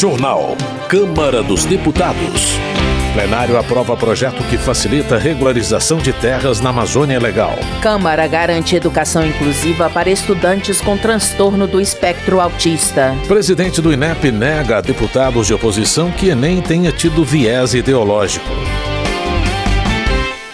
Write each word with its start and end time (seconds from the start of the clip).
Jornal. 0.00 0.56
Câmara 0.88 1.42
dos 1.42 1.66
Deputados. 1.66 2.54
Plenário 3.12 3.58
aprova 3.58 3.94
projeto 3.94 4.42
que 4.44 4.56
facilita 4.56 5.16
a 5.16 5.18
regularização 5.18 5.98
de 5.98 6.10
terras 6.10 6.58
na 6.58 6.70
Amazônia 6.70 7.18
Legal. 7.20 7.52
Câmara 7.82 8.26
garante 8.26 8.74
educação 8.74 9.26
inclusiva 9.26 9.90
para 9.90 10.08
estudantes 10.08 10.80
com 10.80 10.96
transtorno 10.96 11.66
do 11.66 11.78
espectro 11.78 12.40
autista. 12.40 13.14
Presidente 13.28 13.82
do 13.82 13.92
INEP 13.92 14.32
nega 14.32 14.78
a 14.78 14.80
deputados 14.80 15.46
de 15.46 15.52
oposição 15.52 16.10
que 16.10 16.30
Enem 16.30 16.62
tenha 16.62 16.90
tido 16.90 17.22
viés 17.22 17.74
ideológico. 17.74 18.48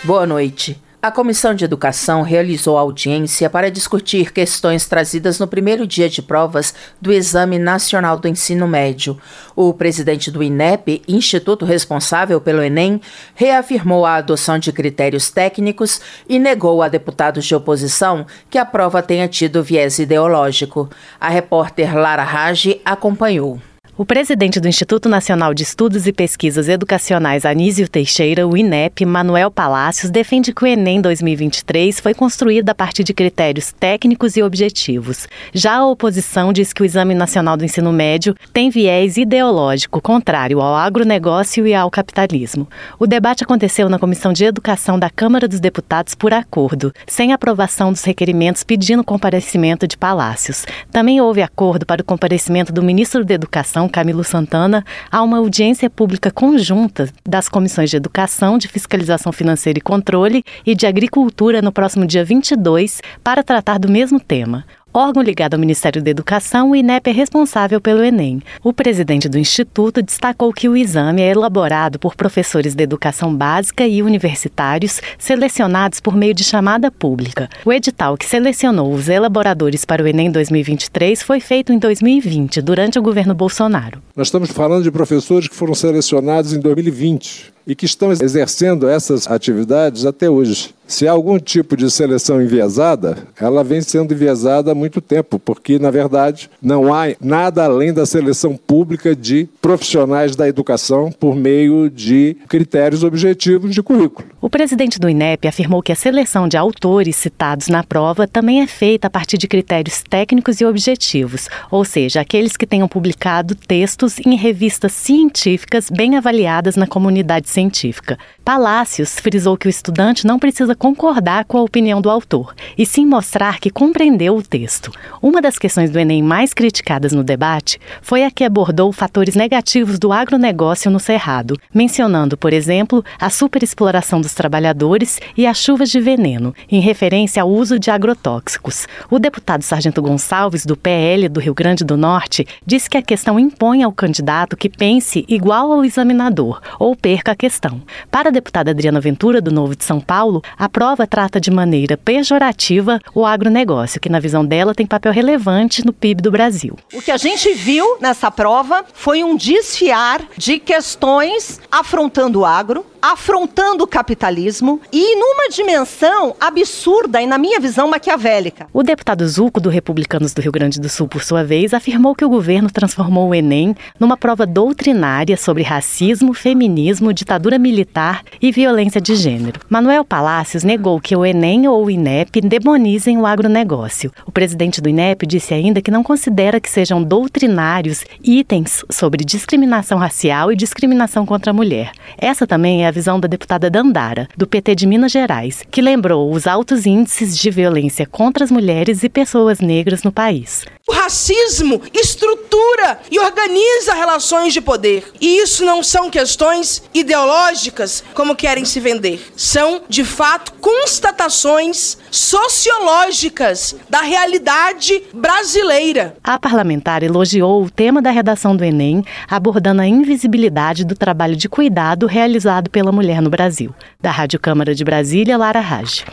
Boa 0.02 0.26
noite. 0.26 0.76
A 1.02 1.10
Comissão 1.12 1.54
de 1.54 1.64
Educação 1.64 2.22
realizou 2.22 2.76
audiência 2.76 3.48
para 3.48 3.70
discutir 3.70 4.32
questões 4.32 4.86
trazidas 4.86 5.38
no 5.38 5.46
primeiro 5.46 5.86
dia 5.86 6.08
de 6.08 6.20
provas 6.20 6.74
do 7.00 7.12
Exame 7.12 7.58
Nacional 7.58 8.18
do 8.18 8.26
Ensino 8.26 8.66
Médio. 8.66 9.16
O 9.54 9.72
presidente 9.72 10.30
do 10.30 10.42
INEP, 10.42 11.02
instituto 11.06 11.64
responsável 11.64 12.40
pelo 12.40 12.62
Enem, 12.62 13.00
reafirmou 13.34 14.04
a 14.04 14.16
adoção 14.16 14.58
de 14.58 14.72
critérios 14.72 15.30
técnicos 15.30 16.00
e 16.28 16.38
negou 16.38 16.82
a 16.82 16.88
deputados 16.88 17.44
de 17.44 17.54
oposição 17.54 18.26
que 18.50 18.58
a 18.58 18.64
prova 18.64 19.02
tenha 19.02 19.28
tido 19.28 19.62
viés 19.62 19.98
ideológico. 19.98 20.88
A 21.20 21.28
repórter 21.28 21.96
Lara 21.96 22.24
Rage 22.24 22.80
acompanhou. 22.84 23.60
O 23.98 24.04
presidente 24.04 24.60
do 24.60 24.68
Instituto 24.68 25.08
Nacional 25.08 25.54
de 25.54 25.62
Estudos 25.62 26.06
e 26.06 26.12
Pesquisas 26.12 26.68
Educacionais 26.68 27.46
Anísio 27.46 27.88
Teixeira, 27.88 28.46
o 28.46 28.54
INEP, 28.54 29.06
Manuel 29.06 29.50
Palácios, 29.50 30.10
defende 30.10 30.52
que 30.52 30.64
o 30.64 30.66
Enem 30.66 31.00
2023 31.00 31.98
foi 31.98 32.12
construído 32.12 32.68
a 32.68 32.74
partir 32.74 33.02
de 33.04 33.14
critérios 33.14 33.72
técnicos 33.72 34.36
e 34.36 34.42
objetivos. 34.42 35.26
Já 35.54 35.76
a 35.76 35.86
oposição 35.86 36.52
diz 36.52 36.74
que 36.74 36.82
o 36.82 36.84
Exame 36.84 37.14
Nacional 37.14 37.56
do 37.56 37.64
Ensino 37.64 37.90
Médio 37.90 38.36
tem 38.52 38.68
viés 38.68 39.16
ideológico 39.16 39.98
contrário 39.98 40.60
ao 40.60 40.76
agronegócio 40.76 41.66
e 41.66 41.72
ao 41.74 41.90
capitalismo. 41.90 42.68
O 42.98 43.06
debate 43.06 43.44
aconteceu 43.44 43.88
na 43.88 43.98
Comissão 43.98 44.30
de 44.30 44.44
Educação 44.44 44.98
da 44.98 45.08
Câmara 45.08 45.48
dos 45.48 45.58
Deputados 45.58 46.14
por 46.14 46.34
acordo, 46.34 46.92
sem 47.06 47.32
aprovação 47.32 47.92
dos 47.92 48.04
requerimentos 48.04 48.62
pedindo 48.62 49.02
comparecimento 49.02 49.88
de 49.88 49.96
Palácios. 49.96 50.66
Também 50.92 51.18
houve 51.18 51.40
acordo 51.40 51.86
para 51.86 52.02
o 52.02 52.04
comparecimento 52.04 52.74
do 52.74 52.82
ministro 52.82 53.24
da 53.24 53.32
Educação, 53.32 53.85
Camilo 53.88 54.24
Santana, 54.24 54.84
a 55.10 55.22
uma 55.22 55.38
audiência 55.38 55.88
pública 55.88 56.30
conjunta 56.30 57.08
das 57.26 57.48
comissões 57.48 57.90
de 57.90 57.96
Educação, 57.96 58.58
de 58.58 58.68
Fiscalização 58.68 59.32
Financeira 59.32 59.78
e 59.78 59.82
Controle 59.82 60.44
e 60.64 60.74
de 60.74 60.86
Agricultura 60.86 61.62
no 61.62 61.72
próximo 61.72 62.06
dia 62.06 62.24
22 62.24 63.00
para 63.22 63.42
tratar 63.42 63.78
do 63.78 63.88
mesmo 63.88 64.20
tema. 64.20 64.64
Órgão 64.98 65.22
ligado 65.22 65.52
ao 65.52 65.60
Ministério 65.60 66.02
da 66.02 66.08
Educação, 66.10 66.70
o 66.70 66.74
INEP 66.74 67.10
é 67.10 67.12
responsável 67.12 67.78
pelo 67.82 68.02
Enem. 68.02 68.40
O 68.64 68.72
presidente 68.72 69.28
do 69.28 69.38
Instituto 69.38 70.00
destacou 70.00 70.50
que 70.54 70.70
o 70.70 70.74
exame 70.74 71.20
é 71.20 71.32
elaborado 71.32 71.98
por 71.98 72.16
professores 72.16 72.74
de 72.74 72.82
educação 72.82 73.36
básica 73.36 73.86
e 73.86 74.02
universitários 74.02 75.02
selecionados 75.18 76.00
por 76.00 76.16
meio 76.16 76.32
de 76.32 76.42
chamada 76.42 76.90
pública. 76.90 77.46
O 77.62 77.74
edital 77.74 78.16
que 78.16 78.24
selecionou 78.24 78.90
os 78.90 79.06
elaboradores 79.06 79.84
para 79.84 80.02
o 80.02 80.06
Enem 80.06 80.30
2023 80.30 81.22
foi 81.22 81.40
feito 81.40 81.74
em 81.74 81.78
2020, 81.78 82.62
durante 82.62 82.98
o 82.98 83.02
governo 83.02 83.34
Bolsonaro. 83.34 84.00
Nós 84.16 84.28
estamos 84.28 84.50
falando 84.50 84.84
de 84.84 84.90
professores 84.90 85.46
que 85.46 85.54
foram 85.54 85.74
selecionados 85.74 86.54
em 86.54 86.58
2020 86.58 87.52
e 87.66 87.74
que 87.74 87.84
estão 87.84 88.12
exercendo 88.12 88.88
essas 88.88 89.30
atividades 89.30 90.06
até 90.06 90.30
hoje. 90.30 90.74
Se 90.86 91.08
há 91.08 91.10
algum 91.10 91.36
tipo 91.36 91.76
de 91.76 91.90
seleção 91.90 92.40
enviesada, 92.40 93.18
ela 93.40 93.64
vem 93.64 93.80
sendo 93.80 94.14
enviesada 94.14 94.70
há 94.70 94.74
muito 94.74 95.00
tempo, 95.00 95.36
porque, 95.36 95.80
na 95.80 95.90
verdade, 95.90 96.48
não 96.62 96.94
há 96.94 97.06
nada 97.20 97.64
além 97.64 97.92
da 97.92 98.06
seleção 98.06 98.56
pública 98.56 99.14
de 99.14 99.48
profissionais 99.60 100.36
da 100.36 100.48
educação 100.48 101.10
por 101.10 101.34
meio 101.34 101.90
de 101.90 102.36
critérios 102.48 103.02
objetivos 103.02 103.74
de 103.74 103.82
currículo. 103.82 104.28
O 104.40 104.48
presidente 104.48 105.00
do 105.00 105.10
INEP 105.10 105.48
afirmou 105.48 105.82
que 105.82 105.90
a 105.90 105.96
seleção 105.96 106.46
de 106.46 106.56
autores 106.56 107.16
citados 107.16 107.66
na 107.66 107.82
prova 107.82 108.28
também 108.28 108.62
é 108.62 108.66
feita 108.68 109.08
a 109.08 109.10
partir 109.10 109.38
de 109.38 109.48
critérios 109.48 110.04
técnicos 110.08 110.60
e 110.60 110.64
objetivos, 110.64 111.48
ou 111.68 111.84
seja, 111.84 112.20
aqueles 112.20 112.56
que 112.56 112.66
tenham 112.66 112.86
publicado 112.86 113.56
textos 113.56 114.20
em 114.20 114.36
revistas 114.36 114.92
científicas 114.92 115.90
bem 115.90 116.16
avaliadas 116.16 116.76
na 116.76 116.86
comunidade 116.86 117.48
científica. 117.48 118.16
Palácios 118.44 119.18
frisou 119.18 119.56
que 119.56 119.66
o 119.66 119.68
estudante 119.68 120.24
não 120.24 120.38
precisa 120.38 120.75
concordar 120.76 121.44
com 121.44 121.58
a 121.58 121.62
opinião 121.62 122.00
do 122.00 122.10
autor, 122.10 122.54
e 122.76 122.86
sim 122.86 123.04
mostrar 123.04 123.58
que 123.58 123.70
compreendeu 123.70 124.36
o 124.36 124.42
texto. 124.42 124.92
Uma 125.20 125.42
das 125.42 125.58
questões 125.58 125.90
do 125.90 125.98
Enem 125.98 126.22
mais 126.22 126.54
criticadas 126.54 127.12
no 127.12 127.24
debate 127.24 127.80
foi 128.00 128.24
a 128.24 128.30
que 128.30 128.44
abordou 128.44 128.92
fatores 128.92 129.34
negativos 129.34 129.98
do 129.98 130.12
agronegócio 130.12 130.90
no 130.90 131.00
Cerrado, 131.00 131.58
mencionando, 131.74 132.36
por 132.36 132.52
exemplo, 132.52 133.04
a 133.18 133.30
superexploração 133.30 134.20
dos 134.20 134.34
trabalhadores 134.34 135.18
e 135.36 135.46
as 135.46 135.58
chuvas 135.58 135.90
de 135.90 136.00
veneno, 136.00 136.54
em 136.70 136.80
referência 136.80 137.42
ao 137.42 137.50
uso 137.50 137.78
de 137.78 137.90
agrotóxicos. 137.90 138.86
O 139.10 139.18
deputado 139.18 139.62
Sargento 139.62 140.02
Gonçalves, 140.02 140.66
do 140.66 140.76
PL 140.76 141.28
do 141.28 141.40
Rio 141.40 141.54
Grande 141.54 141.84
do 141.84 141.96
Norte, 141.96 142.46
disse 142.64 142.88
que 142.88 142.98
a 142.98 143.02
questão 143.02 143.38
impõe 143.38 143.82
ao 143.82 143.92
candidato 143.92 144.56
que 144.56 144.68
pense 144.68 145.24
igual 145.28 145.72
ao 145.72 145.84
examinador 145.84 146.60
ou 146.78 146.94
perca 146.94 147.32
a 147.32 147.36
questão. 147.36 147.80
Para 148.10 148.28
a 148.28 148.32
deputada 148.32 148.70
Adriana 148.70 149.00
Ventura, 149.00 149.40
do 149.40 149.50
Novo 149.50 149.74
de 149.74 149.84
São 149.84 150.00
Paulo, 150.00 150.42
a 150.58 150.65
prova 150.68 151.06
trata 151.06 151.40
de 151.40 151.50
maneira 151.50 151.96
pejorativa 151.96 153.00
o 153.14 153.24
agronegócio, 153.24 154.00
que, 154.00 154.08
na 154.08 154.20
visão 154.20 154.44
dela, 154.44 154.74
tem 154.74 154.86
papel 154.86 155.12
relevante 155.12 155.84
no 155.84 155.92
PIB 155.92 156.22
do 156.22 156.30
Brasil. 156.30 156.76
O 156.92 157.02
que 157.02 157.10
a 157.10 157.16
gente 157.16 157.52
viu 157.54 157.98
nessa 158.00 158.30
prova 158.30 158.84
foi 158.92 159.22
um 159.22 159.36
desfiar 159.36 160.22
de 160.36 160.58
questões 160.58 161.60
afrontando 161.70 162.40
o 162.40 162.44
agro, 162.44 162.84
afrontando 163.12 163.84
o 163.84 163.86
capitalismo 163.86 164.80
e 164.92 165.14
numa 165.14 165.48
dimensão 165.48 166.34
absurda 166.40 167.22
e, 167.22 167.26
na 167.26 167.38
minha 167.38 167.60
visão, 167.60 167.86
maquiavélica. 167.86 168.66
O 168.72 168.82
deputado 168.82 169.26
Zuco, 169.28 169.60
do 169.60 169.68
Republicanos 169.68 170.34
do 170.34 170.42
Rio 170.42 170.50
Grande 170.50 170.80
do 170.80 170.88
Sul, 170.88 171.06
por 171.06 171.22
sua 171.22 171.44
vez, 171.44 171.72
afirmou 171.72 172.16
que 172.16 172.24
o 172.24 172.28
governo 172.28 172.68
transformou 172.68 173.28
o 173.28 173.34
Enem 173.34 173.76
numa 174.00 174.16
prova 174.16 174.44
doutrinária 174.44 175.36
sobre 175.36 175.62
racismo, 175.62 176.34
feminismo, 176.34 177.12
ditadura 177.12 177.60
militar 177.60 178.24
e 178.42 178.50
violência 178.50 179.00
de 179.00 179.14
gênero. 179.14 179.60
Manuel 179.68 180.04
Palácios 180.04 180.64
negou 180.64 181.00
que 181.00 181.14
o 181.14 181.24
Enem 181.24 181.68
ou 181.68 181.84
o 181.84 181.90
INEP 181.90 182.40
demonizem 182.40 183.18
o 183.18 183.26
agronegócio. 183.26 184.10
O 184.26 184.32
presidente 184.32 184.80
do 184.80 184.88
INEP 184.88 185.26
disse 185.26 185.54
ainda 185.54 185.80
que 185.80 185.92
não 185.92 186.02
considera 186.02 186.60
que 186.60 186.68
sejam 186.68 187.00
doutrinários 187.00 188.04
itens 188.20 188.84
sobre 188.90 189.24
discriminação 189.24 189.96
racial 189.96 190.50
e 190.50 190.56
discriminação 190.56 191.24
contra 191.24 191.52
a 191.52 191.54
mulher. 191.54 191.92
Essa 192.18 192.48
também 192.48 192.84
é 192.84 192.88
a 192.88 192.95
visão 192.96 193.20
da 193.20 193.28
deputada 193.28 193.68
Dandara, 193.68 194.26
do 194.34 194.46
PT 194.46 194.74
de 194.74 194.86
Minas 194.86 195.12
Gerais, 195.12 195.62
que 195.70 195.82
lembrou 195.82 196.32
os 196.32 196.46
altos 196.46 196.86
índices 196.86 197.36
de 197.36 197.50
violência 197.50 198.06
contra 198.06 198.42
as 198.42 198.50
mulheres 198.50 199.02
e 199.02 199.08
pessoas 199.10 199.60
negras 199.60 200.02
no 200.02 200.10
país. 200.10 200.64
O 201.06 201.08
racismo 201.08 201.80
estrutura 201.94 202.98
e 203.08 203.20
organiza 203.20 203.94
relações 203.94 204.52
de 204.52 204.60
poder. 204.60 205.12
E 205.20 205.40
isso 205.40 205.64
não 205.64 205.80
são 205.80 206.10
questões 206.10 206.82
ideológicas, 206.92 208.02
como 208.12 208.34
querem 208.34 208.64
se 208.64 208.80
vender. 208.80 209.24
São, 209.36 209.82
de 209.88 210.04
fato, 210.04 210.54
constatações 210.54 211.96
sociológicas 212.10 213.76
da 213.88 214.00
realidade 214.00 215.04
brasileira. 215.14 216.16
A 216.24 216.40
parlamentar 216.40 217.04
elogiou 217.04 217.62
o 217.62 217.70
tema 217.70 218.02
da 218.02 218.10
redação 218.10 218.56
do 218.56 218.64
Enem, 218.64 219.04
abordando 219.30 219.82
a 219.82 219.86
invisibilidade 219.86 220.84
do 220.84 220.96
trabalho 220.96 221.36
de 221.36 221.48
cuidado 221.48 222.06
realizado 222.06 222.68
pela 222.68 222.90
mulher 222.90 223.22
no 223.22 223.30
Brasil. 223.30 223.72
Da 224.00 224.10
Rádio 224.10 224.40
Câmara 224.40 224.74
de 224.74 224.82
Brasília, 224.82 225.38
Lara 225.38 225.60
Raj. 225.60 226.04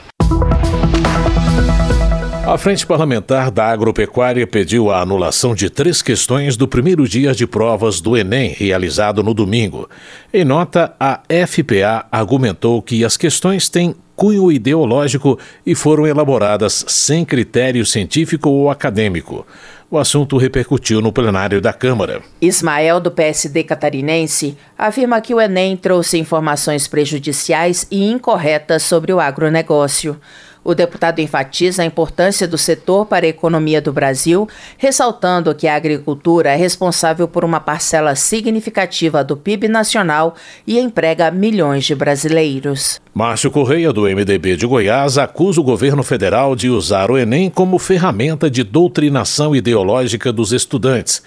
A 2.45 2.57
Frente 2.57 2.85
Parlamentar 2.85 3.49
da 3.49 3.67
Agropecuária 3.67 4.45
pediu 4.45 4.91
a 4.91 4.99
anulação 4.99 5.55
de 5.55 5.69
três 5.69 6.01
questões 6.01 6.57
do 6.57 6.67
primeiro 6.67 7.07
dia 7.07 7.33
de 7.33 7.47
provas 7.47 8.01
do 8.01 8.17
Enem, 8.17 8.49
realizado 8.49 9.23
no 9.23 9.33
domingo. 9.33 9.89
Em 10.33 10.43
nota, 10.43 10.93
a 10.99 11.21
FPA 11.47 12.05
argumentou 12.11 12.81
que 12.81 13.05
as 13.05 13.15
questões 13.15 13.69
têm 13.69 13.95
cunho 14.13 14.51
ideológico 14.51 15.39
e 15.65 15.73
foram 15.73 16.05
elaboradas 16.05 16.83
sem 16.85 17.23
critério 17.23 17.85
científico 17.85 18.49
ou 18.49 18.69
acadêmico. 18.69 19.47
O 19.89 19.97
assunto 19.97 20.37
repercutiu 20.37 20.99
no 20.99 21.13
plenário 21.13 21.61
da 21.61 21.71
Câmara. 21.71 22.21
Ismael, 22.41 22.99
do 22.99 23.09
PSD 23.09 23.63
catarinense, 23.63 24.57
afirma 24.77 25.21
que 25.21 25.33
o 25.33 25.39
Enem 25.39 25.77
trouxe 25.77 26.17
informações 26.17 26.89
prejudiciais 26.89 27.87
e 27.89 28.03
incorretas 28.03 28.83
sobre 28.83 29.13
o 29.13 29.19
agronegócio. 29.19 30.19
O 30.63 30.73
deputado 30.73 31.19
enfatiza 31.19 31.83
a 31.83 31.85
importância 31.85 32.47
do 32.47 32.57
setor 32.57 33.05
para 33.05 33.25
a 33.25 33.29
economia 33.29 33.81
do 33.81 33.91
Brasil, 33.91 34.47
ressaltando 34.77 35.53
que 35.53 35.67
a 35.67 35.75
agricultura 35.75 36.51
é 36.51 36.55
responsável 36.55 37.27
por 37.27 37.43
uma 37.43 37.59
parcela 37.59 38.15
significativa 38.15 39.23
do 39.23 39.35
PIB 39.35 39.67
nacional 39.67 40.35
e 40.65 40.79
emprega 40.79 41.29
milhões 41.29 41.83
de 41.83 41.93
brasileiros. 41.93 43.02
Márcio 43.15 43.51
Correia, 43.51 43.93
do 43.93 44.05
MDB 44.05 44.57
de 44.57 44.65
Goiás, 44.65 45.19
acusa 45.19 45.61
o 45.61 45.63
governo 45.63 46.01
federal 46.01 46.55
de 46.55 46.67
usar 46.67 47.11
o 47.11 47.17
Enem 47.17 47.47
como 47.47 47.77
ferramenta 47.77 48.49
de 48.49 48.63
doutrinação 48.63 49.55
ideológica 49.55 50.33
dos 50.33 50.51
estudantes. 50.51 51.21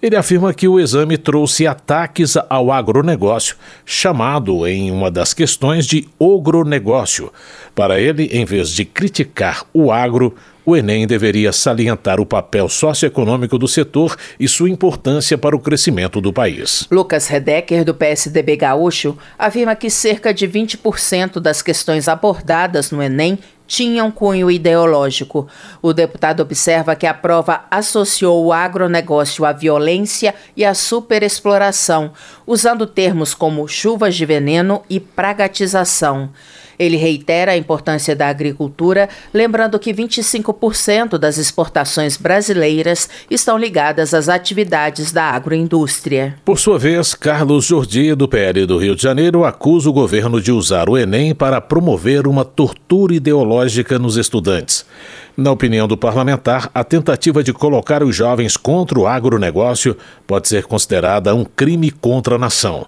Ele 0.00 0.14
afirma 0.14 0.54
que 0.54 0.68
o 0.68 0.78
exame 0.78 1.18
trouxe 1.18 1.66
ataques 1.66 2.36
ao 2.48 2.70
agronegócio, 2.70 3.56
chamado 3.84 4.64
em 4.68 4.92
uma 4.92 5.10
das 5.10 5.34
questões 5.34 5.84
de 5.84 6.06
ogronegócio. 6.16 7.32
Para 7.74 8.00
ele, 8.00 8.26
em 8.26 8.44
vez 8.44 8.70
de 8.70 8.84
criticar 8.84 9.64
o 9.74 9.90
agro, 9.90 10.36
o 10.64 10.76
Enem 10.76 11.06
deveria 11.06 11.52
salientar 11.52 12.20
o 12.20 12.26
papel 12.26 12.68
socioeconômico 12.68 13.58
do 13.58 13.66
setor 13.66 14.16
e 14.38 14.46
sua 14.46 14.70
importância 14.70 15.36
para 15.36 15.56
o 15.56 15.60
crescimento 15.60 16.20
do 16.20 16.32
país. 16.32 16.86
Lucas 16.90 17.26
Redecker, 17.26 17.84
do 17.84 17.94
PSDB 17.94 18.56
Gaúcho, 18.56 19.16
afirma 19.38 19.74
que 19.74 19.90
cerca 19.90 20.32
de 20.32 20.46
20% 20.46 21.40
das 21.40 21.62
questões 21.62 22.08
abordadas 22.08 22.90
no 22.90 23.02
Enem 23.02 23.38
tinham 23.66 24.10
cunho 24.10 24.50
ideológico. 24.50 25.48
O 25.80 25.94
deputado 25.94 26.40
observa 26.40 26.94
que 26.94 27.06
a 27.06 27.14
prova 27.14 27.64
associou 27.70 28.44
o 28.44 28.52
agronegócio 28.52 29.46
à 29.46 29.52
violência 29.52 30.34
e 30.54 30.62
à 30.62 30.74
superexploração, 30.74 32.12
usando 32.46 32.86
termos 32.86 33.32
como 33.32 33.66
chuvas 33.66 34.14
de 34.14 34.26
veneno 34.26 34.82
e 34.90 35.00
pragatização. 35.00 36.30
Ele 36.78 36.96
reitera 36.96 37.52
a 37.52 37.56
importância 37.56 38.14
da 38.14 38.28
agricultura, 38.28 39.08
lembrando 39.32 39.78
que 39.78 39.92
25% 39.92 41.18
das 41.18 41.38
exportações 41.38 42.16
brasileiras 42.16 43.08
estão 43.30 43.58
ligadas 43.58 44.14
às 44.14 44.28
atividades 44.28 45.12
da 45.12 45.24
agroindústria. 45.24 46.36
Por 46.44 46.58
sua 46.58 46.78
vez, 46.78 47.14
Carlos 47.14 47.66
Jordi, 47.66 48.14
do 48.14 48.28
PL 48.28 48.66
do 48.66 48.78
Rio 48.78 48.96
de 48.96 49.02
Janeiro, 49.02 49.44
acusa 49.44 49.88
o 49.88 49.92
governo 49.92 50.40
de 50.40 50.52
usar 50.52 50.88
o 50.88 50.96
Enem 50.96 51.34
para 51.34 51.60
promover 51.60 52.26
uma 52.26 52.44
tortura 52.44 53.14
ideológica 53.14 53.98
nos 53.98 54.16
estudantes. 54.16 54.84
Na 55.34 55.50
opinião 55.50 55.88
do 55.88 55.96
parlamentar, 55.96 56.70
a 56.74 56.84
tentativa 56.84 57.42
de 57.42 57.54
colocar 57.54 58.02
os 58.02 58.14
jovens 58.14 58.54
contra 58.54 58.98
o 58.98 59.06
agronegócio 59.06 59.96
pode 60.26 60.46
ser 60.46 60.64
considerada 60.64 61.34
um 61.34 61.42
crime 61.42 61.90
contra 61.90 62.34
a 62.34 62.38
nação. 62.38 62.84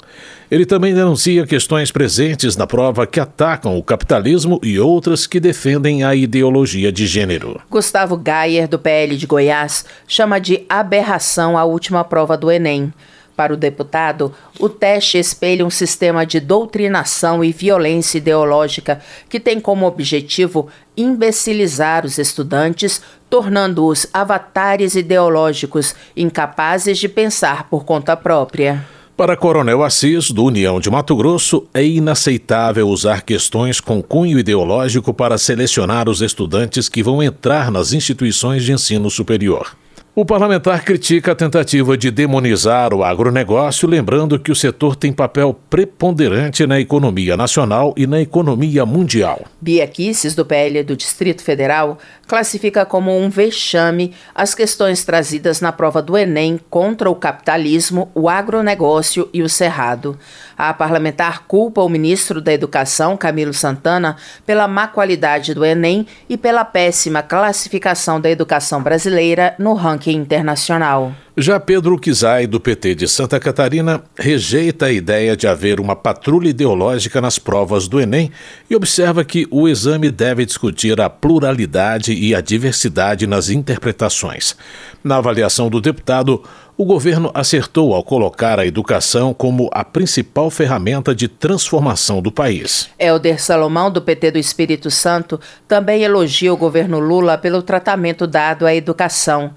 Ele 0.50 0.66
também 0.66 0.94
denuncia 0.94 1.46
questões 1.46 1.90
presentes 1.90 2.54
na 2.54 2.66
prova 2.66 3.06
que 3.06 3.18
atacam 3.18 3.78
o 3.78 3.82
capitalismo 3.82 4.60
e 4.62 4.78
outras 4.78 5.26
que 5.26 5.40
defendem 5.40 6.04
a 6.04 6.14
ideologia 6.14 6.92
de 6.92 7.06
gênero. 7.06 7.60
Gustavo 7.70 8.16
Gayer, 8.16 8.68
do 8.68 8.78
PL 8.78 9.16
de 9.16 9.26
Goiás, 9.26 9.86
chama 10.06 10.38
de 10.38 10.66
aberração 10.68 11.56
a 11.56 11.64
última 11.64 12.04
prova 12.04 12.36
do 12.36 12.50
Enem. 12.50 12.92
Para 13.36 13.52
o 13.52 13.56
deputado, 13.56 14.32
o 14.60 14.68
teste 14.68 15.18
espelha 15.18 15.66
um 15.66 15.70
sistema 15.70 16.24
de 16.24 16.38
doutrinação 16.38 17.42
e 17.42 17.50
violência 17.50 18.18
ideológica 18.18 19.00
que 19.28 19.40
tem 19.40 19.58
como 19.58 19.86
objetivo 19.86 20.68
imbecilizar 20.96 22.06
os 22.06 22.18
estudantes, 22.18 23.02
tornando-os 23.28 24.06
avatares 24.12 24.94
ideológicos 24.94 25.96
incapazes 26.16 26.96
de 26.96 27.08
pensar 27.08 27.68
por 27.68 27.84
conta 27.84 28.16
própria. 28.16 28.86
Para 29.16 29.36
Coronel 29.36 29.82
Assis, 29.82 30.30
do 30.30 30.44
União 30.44 30.78
de 30.78 30.90
Mato 30.90 31.16
Grosso, 31.16 31.66
é 31.74 31.84
inaceitável 31.84 32.88
usar 32.88 33.22
questões 33.22 33.80
com 33.80 34.02
cunho 34.02 34.38
ideológico 34.38 35.12
para 35.12 35.38
selecionar 35.38 36.08
os 36.08 36.20
estudantes 36.20 36.88
que 36.88 37.02
vão 37.02 37.22
entrar 37.22 37.70
nas 37.70 37.92
instituições 37.92 38.64
de 38.64 38.72
ensino 38.72 39.10
superior. 39.10 39.76
O 40.16 40.24
parlamentar 40.24 40.84
critica 40.84 41.32
a 41.32 41.34
tentativa 41.34 41.98
de 41.98 42.08
demonizar 42.08 42.94
o 42.94 43.02
agronegócio, 43.02 43.88
lembrando 43.88 44.38
que 44.38 44.52
o 44.52 44.54
setor 44.54 44.94
tem 44.94 45.12
papel 45.12 45.58
preponderante 45.68 46.64
na 46.68 46.78
economia 46.78 47.36
nacional 47.36 47.92
e 47.96 48.06
na 48.06 48.20
economia 48.20 48.86
mundial. 48.86 49.40
Bia 49.60 49.88
Kisses, 49.88 50.36
do 50.36 50.46
PL 50.46 50.84
do 50.84 50.96
Distrito 50.96 51.42
Federal, 51.42 51.98
classifica 52.28 52.86
como 52.86 53.10
um 53.18 53.28
vexame 53.28 54.14
as 54.32 54.54
questões 54.54 55.04
trazidas 55.04 55.60
na 55.60 55.72
prova 55.72 56.00
do 56.00 56.16
Enem 56.16 56.60
contra 56.70 57.10
o 57.10 57.16
capitalismo, 57.16 58.08
o 58.14 58.28
agronegócio 58.28 59.28
e 59.32 59.42
o 59.42 59.48
cerrado. 59.48 60.16
A 60.56 60.72
parlamentar 60.72 61.44
culpa 61.48 61.82
o 61.82 61.88
ministro 61.88 62.40
da 62.40 62.52
Educação, 62.52 63.16
Camilo 63.16 63.52
Santana, 63.52 64.16
pela 64.46 64.68
má 64.68 64.86
qualidade 64.86 65.54
do 65.54 65.64
Enem 65.64 66.06
e 66.28 66.36
pela 66.36 66.64
péssima 66.64 67.20
classificação 67.20 68.20
da 68.20 68.30
educação 68.30 68.80
brasileira 68.80 69.56
no 69.58 69.74
ranking 69.74 70.03
internacional. 70.12 71.14
Já 71.36 71.58
Pedro 71.58 71.98
Kizai, 71.98 72.46
do 72.46 72.60
PT 72.60 72.94
de 72.94 73.08
Santa 73.08 73.40
Catarina, 73.40 74.04
rejeita 74.16 74.86
a 74.86 74.92
ideia 74.92 75.36
de 75.36 75.48
haver 75.48 75.80
uma 75.80 75.96
patrulha 75.96 76.48
ideológica 76.48 77.20
nas 77.20 77.40
provas 77.40 77.88
do 77.88 78.00
Enem 78.00 78.30
e 78.70 78.76
observa 78.76 79.24
que 79.24 79.44
o 79.50 79.68
exame 79.68 80.12
deve 80.12 80.46
discutir 80.46 81.00
a 81.00 81.10
pluralidade 81.10 82.12
e 82.12 82.36
a 82.36 82.40
diversidade 82.40 83.26
nas 83.26 83.50
interpretações. 83.50 84.54
Na 85.02 85.16
avaliação 85.16 85.68
do 85.68 85.80
deputado, 85.80 86.40
o 86.76 86.84
governo 86.84 87.32
acertou 87.34 87.94
ao 87.94 88.04
colocar 88.04 88.60
a 88.60 88.66
educação 88.66 89.34
como 89.34 89.68
a 89.72 89.84
principal 89.84 90.50
ferramenta 90.50 91.12
de 91.12 91.26
transformação 91.26 92.22
do 92.22 92.30
país. 92.30 92.88
Helder 92.96 93.42
Salomão, 93.42 93.90
do 93.90 94.00
PT 94.00 94.30
do 94.30 94.38
Espírito 94.38 94.88
Santo, 94.88 95.40
também 95.66 96.04
elogia 96.04 96.52
o 96.52 96.56
governo 96.56 97.00
Lula 97.00 97.36
pelo 97.36 97.60
tratamento 97.60 98.24
dado 98.24 98.66
à 98.66 98.74
educação. 98.74 99.52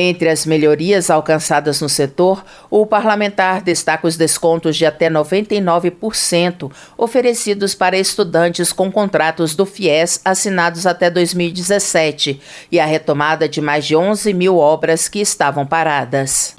Entre 0.00 0.28
as 0.28 0.46
melhorias 0.46 1.10
alcançadas 1.18 1.80
no 1.80 1.88
setor, 1.88 2.44
o 2.70 2.86
parlamentar 2.86 3.60
destaca 3.60 4.06
os 4.06 4.16
descontos 4.16 4.76
de 4.76 4.86
até 4.86 5.10
99% 5.10 6.70
oferecidos 6.96 7.74
para 7.74 7.98
estudantes 7.98 8.72
com 8.72 8.90
contratos 8.90 9.54
do 9.54 9.66
FIES 9.66 10.20
assinados 10.24 10.86
até 10.86 11.10
2017 11.10 12.40
e 12.72 12.80
a 12.80 12.86
retomada 12.86 13.48
de 13.48 13.60
mais 13.60 13.84
de 13.84 13.94
11 13.94 14.32
mil 14.32 14.56
obras 14.56 15.08
que 15.08 15.20
estavam 15.20 15.66
paradas. 15.66 16.54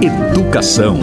Educação. 0.00 0.98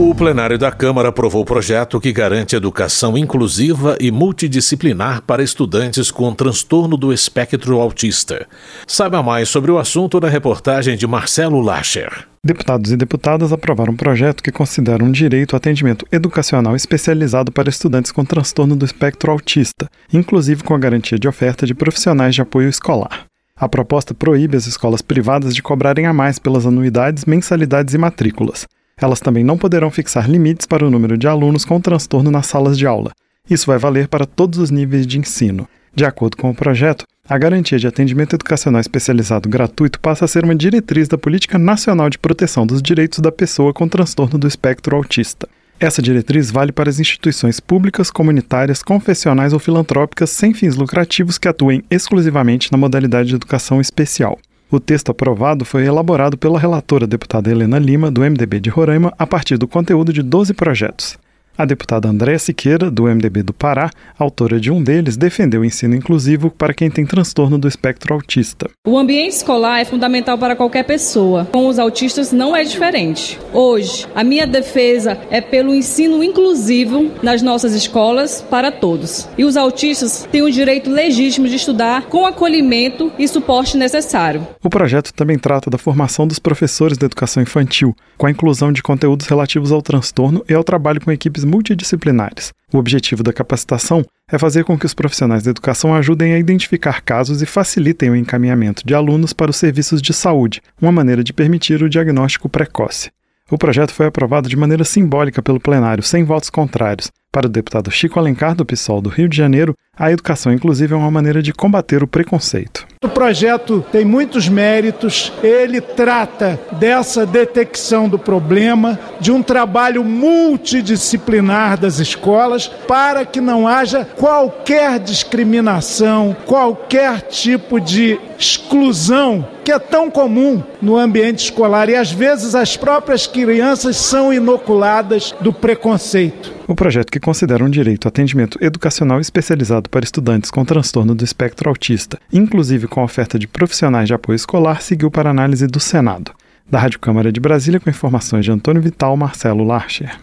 O 0.00 0.14
plenário 0.14 0.56
da 0.56 0.70
Câmara 0.70 1.08
aprovou 1.08 1.42
o 1.42 1.44
projeto 1.44 2.00
que 2.00 2.12
garante 2.12 2.54
educação 2.54 3.18
inclusiva 3.18 3.98
e 4.00 4.12
multidisciplinar 4.12 5.22
para 5.22 5.42
estudantes 5.42 6.12
com 6.12 6.32
transtorno 6.32 6.96
do 6.96 7.12
espectro 7.12 7.80
autista. 7.80 8.46
Saiba 8.86 9.24
mais 9.24 9.48
sobre 9.48 9.72
o 9.72 9.76
assunto 9.76 10.20
na 10.20 10.28
reportagem 10.28 10.96
de 10.96 11.04
Marcelo 11.04 11.60
Lacher. 11.60 12.28
Deputados 12.44 12.92
e 12.92 12.96
deputadas 12.96 13.52
aprovaram 13.52 13.92
um 13.92 13.96
projeto 13.96 14.40
que 14.40 14.52
considera 14.52 15.02
um 15.02 15.10
direito 15.10 15.56
atendimento 15.56 16.06
educacional 16.12 16.76
especializado 16.76 17.50
para 17.50 17.68
estudantes 17.68 18.12
com 18.12 18.24
transtorno 18.24 18.76
do 18.76 18.84
espectro 18.84 19.32
autista, 19.32 19.90
inclusive 20.12 20.62
com 20.62 20.76
a 20.76 20.78
garantia 20.78 21.18
de 21.18 21.26
oferta 21.26 21.66
de 21.66 21.74
profissionais 21.74 22.36
de 22.36 22.40
apoio 22.40 22.68
escolar. 22.68 23.26
A 23.56 23.68
proposta 23.68 24.14
proíbe 24.14 24.56
as 24.56 24.68
escolas 24.68 25.02
privadas 25.02 25.52
de 25.56 25.60
cobrarem 25.60 26.06
a 26.06 26.12
mais 26.12 26.38
pelas 26.38 26.66
anuidades, 26.66 27.24
mensalidades 27.24 27.94
e 27.94 27.98
matrículas. 27.98 28.64
Elas 29.00 29.20
também 29.20 29.44
não 29.44 29.56
poderão 29.56 29.90
fixar 29.90 30.28
limites 30.28 30.66
para 30.66 30.86
o 30.86 30.90
número 30.90 31.16
de 31.16 31.28
alunos 31.28 31.64
com 31.64 31.80
transtorno 31.80 32.30
nas 32.30 32.46
salas 32.46 32.76
de 32.76 32.86
aula. 32.86 33.12
Isso 33.48 33.66
vai 33.66 33.78
valer 33.78 34.08
para 34.08 34.26
todos 34.26 34.58
os 34.58 34.70
níveis 34.70 35.06
de 35.06 35.18
ensino. 35.18 35.68
De 35.94 36.04
acordo 36.04 36.36
com 36.36 36.50
o 36.50 36.54
projeto, 36.54 37.04
a 37.28 37.36
garantia 37.38 37.78
de 37.78 37.86
atendimento 37.86 38.34
educacional 38.34 38.80
especializado 38.80 39.48
gratuito 39.48 40.00
passa 40.00 40.24
a 40.24 40.28
ser 40.28 40.44
uma 40.44 40.54
diretriz 40.54 41.08
da 41.08 41.18
Política 41.18 41.58
Nacional 41.58 42.08
de 42.08 42.18
Proteção 42.18 42.66
dos 42.66 42.82
Direitos 42.82 43.20
da 43.20 43.30
Pessoa 43.30 43.72
com 43.72 43.88
Transtorno 43.88 44.38
do 44.38 44.48
Espectro 44.48 44.96
Autista. 44.96 45.48
Essa 45.80 46.02
diretriz 46.02 46.50
vale 46.50 46.72
para 46.72 46.90
as 46.90 46.98
instituições 46.98 47.60
públicas, 47.60 48.10
comunitárias, 48.10 48.82
confessionais 48.82 49.52
ou 49.52 49.60
filantrópicas 49.60 50.30
sem 50.30 50.52
fins 50.52 50.74
lucrativos 50.74 51.38
que 51.38 51.46
atuem 51.46 51.84
exclusivamente 51.88 52.72
na 52.72 52.78
modalidade 52.78 53.28
de 53.28 53.36
educação 53.36 53.80
especial. 53.80 54.38
O 54.70 54.78
texto 54.78 55.10
aprovado 55.10 55.64
foi 55.64 55.86
elaborado 55.86 56.36
pela 56.36 56.58
relatora 56.58 57.06
deputada 57.06 57.50
Helena 57.50 57.78
Lima, 57.78 58.10
do 58.10 58.20
MDB 58.20 58.60
de 58.60 58.68
Roraima, 58.68 59.14
a 59.18 59.26
partir 59.26 59.56
do 59.56 59.66
conteúdo 59.66 60.12
de 60.12 60.22
12 60.22 60.52
projetos. 60.52 61.18
A 61.58 61.64
deputada 61.64 62.08
Andréa 62.08 62.38
Siqueira, 62.38 62.88
do 62.88 63.08
MDB 63.08 63.42
do 63.42 63.52
Pará, 63.52 63.90
autora 64.16 64.60
de 64.60 64.70
um 64.70 64.80
deles, 64.80 65.16
defendeu 65.16 65.62
o 65.62 65.64
ensino 65.64 65.96
inclusivo 65.96 66.52
para 66.52 66.72
quem 66.72 66.88
tem 66.88 67.04
transtorno 67.04 67.58
do 67.58 67.66
espectro 67.66 68.14
autista. 68.14 68.70
O 68.86 68.96
ambiente 68.96 69.32
escolar 69.32 69.80
é 69.80 69.84
fundamental 69.84 70.38
para 70.38 70.54
qualquer 70.54 70.84
pessoa. 70.84 71.46
Com 71.46 71.66
os 71.66 71.80
autistas 71.80 72.30
não 72.30 72.54
é 72.54 72.62
diferente. 72.62 73.40
Hoje, 73.52 74.06
a 74.14 74.22
minha 74.22 74.46
defesa 74.46 75.18
é 75.32 75.40
pelo 75.40 75.74
ensino 75.74 76.22
inclusivo 76.22 77.10
nas 77.24 77.42
nossas 77.42 77.74
escolas 77.74 78.40
para 78.40 78.70
todos. 78.70 79.28
E 79.36 79.44
os 79.44 79.56
autistas 79.56 80.28
têm 80.30 80.42
o 80.42 80.52
direito 80.52 80.88
legítimo 80.88 81.48
de 81.48 81.56
estudar 81.56 82.02
com 82.02 82.24
acolhimento 82.24 83.10
e 83.18 83.26
suporte 83.26 83.76
necessário. 83.76 84.46
O 84.62 84.70
projeto 84.70 85.12
também 85.12 85.36
trata 85.36 85.68
da 85.68 85.76
formação 85.76 86.24
dos 86.24 86.38
professores 86.38 86.96
da 86.96 87.06
educação 87.06 87.42
infantil, 87.42 87.96
com 88.16 88.26
a 88.26 88.30
inclusão 88.30 88.72
de 88.72 88.80
conteúdos 88.80 89.26
relativos 89.26 89.72
ao 89.72 89.82
transtorno 89.82 90.44
e 90.48 90.54
ao 90.54 90.62
trabalho 90.62 91.00
com 91.00 91.10
equipes 91.10 91.47
multidisciplinares. 91.48 92.52
O 92.72 92.78
objetivo 92.78 93.22
da 93.22 93.32
capacitação 93.32 94.04
é 94.30 94.38
fazer 94.38 94.64
com 94.64 94.78
que 94.78 94.86
os 94.86 94.94
profissionais 94.94 95.42
da 95.42 95.50
educação 95.50 95.94
ajudem 95.94 96.34
a 96.34 96.38
identificar 96.38 97.00
casos 97.00 97.42
e 97.42 97.46
facilitem 97.46 98.10
o 98.10 98.16
encaminhamento 98.16 98.86
de 98.86 98.94
alunos 98.94 99.32
para 99.32 99.50
os 99.50 99.56
serviços 99.56 100.00
de 100.00 100.12
saúde, 100.12 100.60
uma 100.80 100.92
maneira 100.92 101.24
de 101.24 101.32
permitir 101.32 101.82
o 101.82 101.88
diagnóstico 101.88 102.48
precoce. 102.48 103.10
O 103.50 103.56
projeto 103.56 103.94
foi 103.94 104.06
aprovado 104.06 104.48
de 104.48 104.56
maneira 104.56 104.84
simbólica 104.84 105.42
pelo 105.42 105.58
plenário, 105.58 106.02
sem 106.04 106.22
votos 106.22 106.50
contrários, 106.50 107.10
Para 107.30 107.46
o 107.46 107.50
deputado 107.50 107.90
Chico 107.90 108.18
Alencar, 108.18 108.54
do 108.54 108.64
PSOL 108.64 109.02
do 109.02 109.10
Rio 109.10 109.28
de 109.28 109.36
Janeiro, 109.36 109.74
a 109.96 110.10
educação 110.10 110.50
inclusiva 110.50 110.94
é 110.94 110.98
uma 110.98 111.10
maneira 111.10 111.42
de 111.42 111.52
combater 111.52 112.02
o 112.02 112.06
preconceito. 112.08 112.86
O 113.04 113.08
projeto 113.08 113.84
tem 113.92 114.02
muitos 114.02 114.48
méritos, 114.48 115.30
ele 115.42 115.80
trata 115.80 116.58
dessa 116.80 117.26
detecção 117.26 118.08
do 118.08 118.18
problema, 118.18 118.98
de 119.20 119.30
um 119.30 119.42
trabalho 119.42 120.02
multidisciplinar 120.02 121.78
das 121.78 121.98
escolas, 121.98 122.66
para 122.66 123.26
que 123.26 123.42
não 123.42 123.68
haja 123.68 124.04
qualquer 124.04 124.98
discriminação, 124.98 126.34
qualquer 126.46 127.20
tipo 127.20 127.78
de 127.78 128.18
exclusão 128.38 129.46
que 129.62 129.70
é 129.70 129.78
tão 129.78 130.10
comum 130.10 130.62
no 130.80 130.96
ambiente 130.96 131.44
escolar 131.44 131.90
e 131.90 131.94
às 131.94 132.10
vezes 132.10 132.54
as 132.54 132.74
próprias 132.74 133.26
crianças 133.26 133.96
são 133.96 134.32
inoculadas 134.32 135.34
do 135.40 135.52
preconceito. 135.52 136.57
O 136.68 136.74
projeto 136.74 137.10
que 137.10 137.18
considera 137.18 137.64
um 137.64 137.70
direito 137.70 138.06
atendimento 138.06 138.58
educacional 138.60 139.18
especializado 139.18 139.88
para 139.88 140.04
estudantes 140.04 140.50
com 140.50 140.66
transtorno 140.66 141.14
do 141.14 141.24
espectro 141.24 141.70
autista, 141.70 142.20
inclusive 142.30 142.86
com 142.86 143.02
oferta 143.02 143.38
de 143.38 143.48
profissionais 143.48 144.06
de 144.06 144.12
apoio 144.12 144.36
escolar, 144.36 144.82
seguiu 144.82 145.10
para 145.10 145.30
análise 145.30 145.66
do 145.66 145.80
Senado. 145.80 146.30
Da 146.70 146.78
Rádio 146.78 147.00
Câmara 147.00 147.32
de 147.32 147.40
Brasília, 147.40 147.80
com 147.80 147.88
informações 147.88 148.44
de 148.44 148.52
Antônio 148.52 148.82
Vital, 148.82 149.16
Marcelo 149.16 149.64
Larcher. 149.64 150.14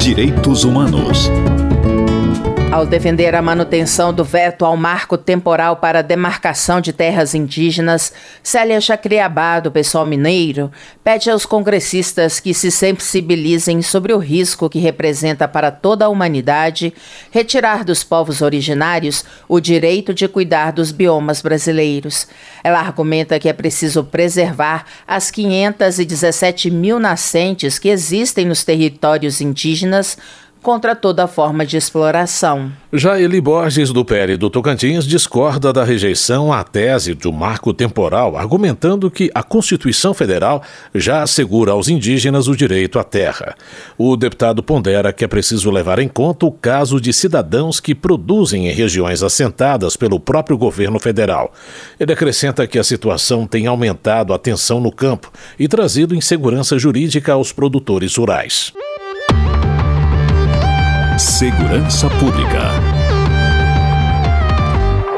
Direitos 0.00 0.64
Humanos. 0.64 1.30
Ao 2.74 2.84
defender 2.84 3.36
a 3.36 3.40
manutenção 3.40 4.12
do 4.12 4.24
veto 4.24 4.64
ao 4.64 4.76
marco 4.76 5.16
temporal 5.16 5.76
para 5.76 6.00
a 6.00 6.02
demarcação 6.02 6.80
de 6.80 6.92
terras 6.92 7.32
indígenas, 7.32 8.12
Célia 8.42 8.80
Chacriabá, 8.80 9.60
do 9.60 9.70
pessoal 9.70 10.04
mineiro, 10.04 10.72
pede 11.04 11.30
aos 11.30 11.46
congressistas 11.46 12.40
que 12.40 12.52
se 12.52 12.72
sensibilizem 12.72 13.80
sobre 13.80 14.12
o 14.12 14.18
risco 14.18 14.68
que 14.68 14.80
representa 14.80 15.46
para 15.46 15.70
toda 15.70 16.06
a 16.06 16.08
humanidade 16.08 16.92
retirar 17.30 17.84
dos 17.84 18.02
povos 18.02 18.42
originários 18.42 19.24
o 19.48 19.60
direito 19.60 20.12
de 20.12 20.26
cuidar 20.26 20.72
dos 20.72 20.90
biomas 20.90 21.40
brasileiros. 21.40 22.26
Ela 22.64 22.80
argumenta 22.80 23.38
que 23.38 23.48
é 23.48 23.52
preciso 23.52 24.02
preservar 24.02 24.84
as 25.06 25.30
517 25.30 26.72
mil 26.72 26.98
nascentes 26.98 27.78
que 27.78 27.88
existem 27.88 28.44
nos 28.44 28.64
territórios 28.64 29.40
indígenas 29.40 30.18
contra 30.64 30.96
toda 30.96 31.26
forma 31.26 31.66
de 31.66 31.76
exploração. 31.76 32.72
Já 32.90 33.20
Eli 33.20 33.38
Borges, 33.38 33.92
do 33.92 34.02
PL 34.02 34.38
do 34.38 34.48
Tocantins, 34.48 35.04
discorda 35.04 35.74
da 35.74 35.84
rejeição 35.84 36.50
à 36.50 36.64
tese 36.64 37.12
do 37.12 37.30
marco 37.30 37.74
temporal, 37.74 38.34
argumentando 38.34 39.10
que 39.10 39.30
a 39.34 39.42
Constituição 39.42 40.14
Federal 40.14 40.62
já 40.94 41.22
assegura 41.22 41.72
aos 41.72 41.88
indígenas 41.88 42.48
o 42.48 42.56
direito 42.56 42.98
à 42.98 43.04
terra. 43.04 43.54
O 43.98 44.16
deputado 44.16 44.62
pondera 44.62 45.12
que 45.12 45.22
é 45.22 45.28
preciso 45.28 45.70
levar 45.70 45.98
em 45.98 46.08
conta 46.08 46.46
o 46.46 46.52
caso 46.52 46.98
de 46.98 47.12
cidadãos 47.12 47.78
que 47.78 47.94
produzem 47.94 48.66
em 48.66 48.72
regiões 48.72 49.22
assentadas 49.22 49.98
pelo 49.98 50.18
próprio 50.18 50.56
governo 50.56 50.98
federal. 50.98 51.52
Ele 52.00 52.14
acrescenta 52.14 52.66
que 52.66 52.78
a 52.78 52.84
situação 52.84 53.46
tem 53.46 53.66
aumentado 53.66 54.32
a 54.32 54.38
tensão 54.38 54.80
no 54.80 54.90
campo 54.90 55.30
e 55.58 55.68
trazido 55.68 56.14
insegurança 56.14 56.78
jurídica 56.78 57.34
aos 57.34 57.52
produtores 57.52 58.16
rurais. 58.16 58.72
Segurança 61.18 62.10
Pública. 62.18 63.04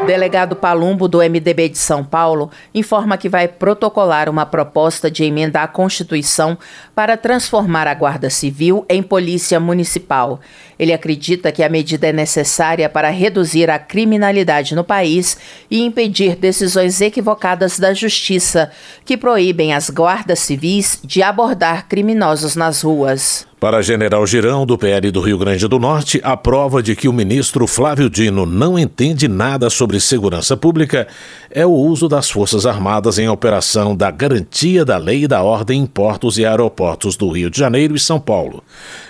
delegado 0.06 0.54
Palumbo, 0.54 1.08
do 1.08 1.18
MDB 1.18 1.70
de 1.70 1.78
São 1.78 2.04
Paulo, 2.04 2.50
informa 2.72 3.18
que 3.18 3.28
vai 3.28 3.48
protocolar 3.48 4.28
uma 4.28 4.46
proposta 4.46 5.10
de 5.10 5.24
emenda 5.24 5.62
à 5.62 5.66
Constituição 5.66 6.56
para 6.94 7.16
transformar 7.16 7.88
a 7.88 7.94
Guarda 7.94 8.30
Civil 8.30 8.86
em 8.88 9.02
Polícia 9.02 9.58
Municipal. 9.58 10.38
Ele 10.78 10.92
acredita 10.92 11.50
que 11.50 11.62
a 11.62 11.68
medida 11.68 12.06
é 12.06 12.12
necessária 12.12 12.88
para 12.88 13.10
reduzir 13.10 13.68
a 13.68 13.78
criminalidade 13.78 14.76
no 14.76 14.84
país 14.84 15.36
e 15.68 15.82
impedir 15.82 16.36
decisões 16.36 17.00
equivocadas 17.00 17.78
da 17.78 17.92
Justiça, 17.92 18.70
que 19.04 19.16
proíbem 19.16 19.74
as 19.74 19.90
guardas 19.90 20.38
civis 20.38 21.00
de 21.02 21.22
abordar 21.22 21.88
criminosos 21.88 22.54
nas 22.54 22.82
ruas. 22.82 23.46
Para 23.66 23.82
General 23.82 24.24
Girão, 24.24 24.64
do 24.64 24.78
PL 24.78 25.10
do 25.10 25.20
Rio 25.20 25.38
Grande 25.38 25.66
do 25.66 25.80
Norte, 25.80 26.20
a 26.22 26.36
prova 26.36 26.80
de 26.80 26.94
que 26.94 27.08
o 27.08 27.12
ministro 27.12 27.66
Flávio 27.66 28.08
Dino 28.08 28.46
não 28.46 28.78
entende 28.78 29.26
nada 29.26 29.68
sobre 29.68 29.98
segurança 29.98 30.56
pública 30.56 31.08
é 31.50 31.66
o 31.66 31.72
uso 31.72 32.08
das 32.08 32.30
Forças 32.30 32.64
Armadas 32.64 33.18
em 33.18 33.28
operação 33.28 33.96
da 33.96 34.08
garantia 34.08 34.84
da 34.84 34.96
lei 34.96 35.24
e 35.24 35.26
da 35.26 35.42
ordem 35.42 35.80
em 35.80 35.84
portos 35.84 36.38
e 36.38 36.46
aeroportos 36.46 37.16
do 37.16 37.28
Rio 37.28 37.50
de 37.50 37.58
Janeiro 37.58 37.96
e 37.96 37.98
São 37.98 38.20
Paulo. 38.20 38.62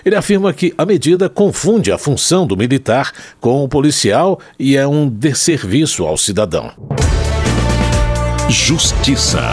Ele 0.03 0.17
afirma 0.17 0.55
que 0.55 0.73
a 0.79 0.87
medida 0.87 1.29
confunde 1.29 1.93
a 1.93 1.99
função 1.99 2.47
do 2.47 2.57
militar 2.57 3.13
com 3.39 3.63
o 3.63 3.69
policial 3.69 4.41
e 4.59 4.75
é 4.75 4.87
um 4.87 5.07
desserviço 5.07 6.07
ao 6.07 6.17
cidadão. 6.17 6.73
Justiça. 8.49 9.53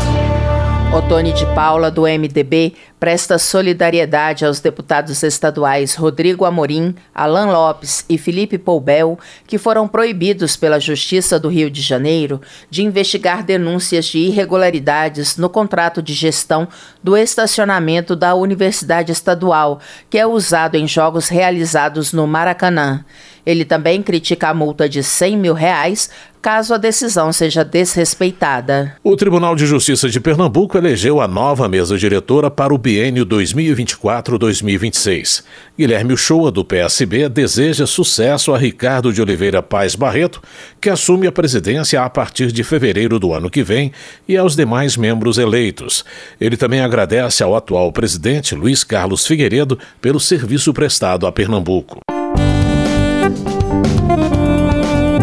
Otone 0.93 1.33
de 1.33 1.43
Paula, 1.55 1.89
do 1.89 2.03
MDB, 2.03 2.75
presta 2.99 3.39
solidariedade 3.39 4.45
aos 4.45 4.59
deputados 4.59 5.23
estaduais 5.23 5.95
Rodrigo 5.95 6.45
Amorim, 6.45 6.93
Alain 7.15 7.47
Lopes 7.47 8.05
e 8.07 8.15
Felipe 8.15 8.59
Poubel, 8.59 9.17
que 9.47 9.57
foram 9.57 9.87
proibidos 9.87 10.55
pela 10.55 10.79
Justiça 10.79 11.39
do 11.39 11.49
Rio 11.49 11.71
de 11.71 11.81
Janeiro 11.81 12.39
de 12.69 12.83
investigar 12.83 13.43
denúncias 13.43 14.05
de 14.05 14.19
irregularidades 14.19 15.35
no 15.35 15.49
contrato 15.49 15.99
de 15.99 16.13
gestão 16.13 16.67
do 17.01 17.17
estacionamento 17.17 18.15
da 18.15 18.35
Universidade 18.35 19.11
Estadual, 19.11 19.79
que 20.11 20.19
é 20.19 20.27
usado 20.27 20.75
em 20.75 20.87
jogos 20.87 21.27
realizados 21.27 22.13
no 22.13 22.27
Maracanã. 22.27 23.03
Ele 23.45 23.65
também 23.65 24.01
critica 24.01 24.49
a 24.49 24.53
multa 24.53 24.87
de 24.87 25.03
100 25.03 25.37
mil 25.37 25.53
reais 25.53 26.09
caso 26.43 26.73
a 26.73 26.77
decisão 26.77 27.31
seja 27.31 27.63
desrespeitada. 27.63 28.97
O 29.01 29.15
Tribunal 29.15 29.55
de 29.55 29.65
Justiça 29.65 30.09
de 30.09 30.19
Pernambuco 30.19 30.77
elegeu 30.77 31.21
a 31.21 31.27
nova 31.27 31.69
mesa 31.69 31.97
diretora 31.97 32.51
para 32.51 32.73
o 32.73 32.77
biênio 32.77 33.25
2024-2026. 33.25 35.45
Guilherme 35.79 36.11
Uchoa, 36.11 36.51
do 36.51 36.65
PSB, 36.65 37.29
deseja 37.29 37.87
sucesso 37.87 38.53
a 38.53 38.57
Ricardo 38.57 39.13
de 39.13 39.21
Oliveira 39.21 39.63
Paz 39.63 39.95
Barreto, 39.95 40.43
que 40.81 40.89
assume 40.89 41.27
a 41.27 41.31
presidência 41.31 42.03
a 42.03 42.09
partir 42.09 42.51
de 42.51 42.61
fevereiro 42.61 43.17
do 43.19 43.33
ano 43.33 43.49
que 43.49 43.63
vem, 43.63 43.93
e 44.27 44.35
aos 44.35 44.53
demais 44.53 44.97
membros 44.97 45.37
eleitos. 45.37 46.03
Ele 46.41 46.57
também 46.57 46.81
agradece 46.81 47.41
ao 47.41 47.55
atual 47.55 47.89
presidente, 47.93 48.53
Luiz 48.53 48.83
Carlos 48.83 49.25
Figueiredo, 49.25 49.79
pelo 50.01 50.19
serviço 50.19 50.73
prestado 50.73 51.25
a 51.25 51.31
Pernambuco. 51.31 52.01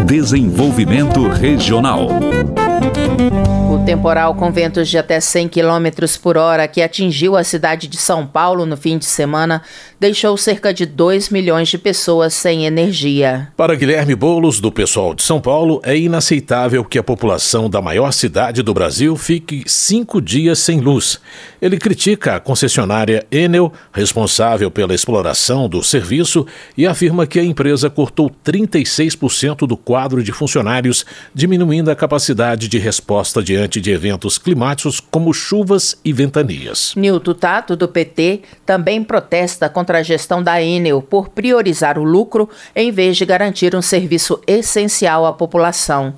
Desenvolvimento 0.05 1.27
Regional. 1.27 2.07
O 3.69 3.79
temporal 3.85 4.35
com 4.35 4.51
ventos 4.51 4.89
de 4.89 4.97
até 4.97 5.19
100 5.19 5.47
km 5.47 5.87
por 6.21 6.37
hora 6.37 6.67
que 6.67 6.81
atingiu 6.81 7.35
a 7.35 7.43
cidade 7.43 7.87
de 7.87 7.97
São 7.97 8.25
Paulo 8.25 8.65
no 8.65 8.77
fim 8.77 8.97
de 8.97 9.05
semana 9.05 9.61
deixou 9.99 10.35
cerca 10.35 10.73
de 10.73 10.85
2 10.85 11.29
milhões 11.29 11.69
de 11.69 11.77
pessoas 11.77 12.33
sem 12.33 12.65
energia. 12.65 13.49
Para 13.55 13.75
Guilherme 13.75 14.15
Boulos, 14.15 14.59
do 14.59 14.71
pessoal 14.71 15.13
de 15.13 15.23
São 15.23 15.39
Paulo, 15.39 15.79
é 15.83 15.97
inaceitável 15.97 16.83
que 16.83 16.99
a 16.99 17.03
população 17.03 17.69
da 17.69 17.81
maior 17.81 18.11
cidade 18.11 18.61
do 18.61 18.73
Brasil 18.73 19.15
fique 19.15 19.63
cinco 19.67 20.21
dias 20.21 20.59
sem 20.59 20.79
luz. 20.79 21.19
Ele 21.61 21.77
critica 21.77 22.35
a 22.35 22.39
concessionária 22.39 23.25
Enel, 23.31 23.71
responsável 23.93 24.69
pela 24.69 24.93
exploração 24.93 25.69
do 25.69 25.83
serviço, 25.83 26.45
e 26.77 26.87
afirma 26.87 27.27
que 27.27 27.39
a 27.39 27.43
empresa 27.43 27.89
cortou 27.89 28.29
36% 28.43 29.67
do 29.67 29.77
quadro 29.77 30.23
de 30.23 30.31
funcionários, 30.31 31.05
diminuindo 31.33 31.89
a 31.89 31.95
capacidade 31.95 32.67
de 32.67 32.77
resposta 32.77 33.00
diante 33.43 33.81
de 33.81 33.91
eventos 33.91 34.37
climáticos 34.37 34.99
como 34.99 35.33
chuvas 35.33 35.97
e 36.03 36.13
ventanias. 36.13 36.93
Nilton 36.95 37.33
Tato, 37.33 37.75
do 37.75 37.87
PT, 37.87 38.41
também 38.65 39.03
protesta 39.03 39.69
contra 39.69 39.99
a 39.99 40.03
gestão 40.03 40.41
da 40.41 40.61
Enel 40.61 41.01
por 41.01 41.29
priorizar 41.29 41.97
o 41.97 42.03
lucro 42.03 42.49
em 42.75 42.91
vez 42.91 43.17
de 43.17 43.25
garantir 43.25 43.75
um 43.75 43.81
serviço 43.81 44.41
essencial 44.47 45.25
à 45.25 45.33
população. 45.33 46.13